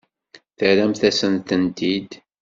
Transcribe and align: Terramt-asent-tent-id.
Terramt-asent-tent-id. 0.57 2.11